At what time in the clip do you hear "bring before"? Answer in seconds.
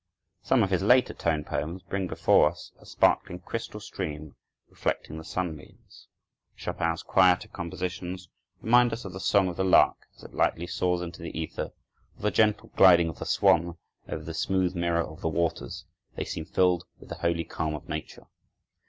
1.83-2.49